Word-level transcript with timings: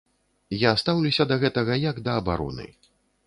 Я 0.61 0.71
стаўлюся 0.81 1.27
да 1.31 1.37
гэтага 1.45 1.77
як 1.83 2.01
да 2.07 2.17
абароны. 2.21 2.67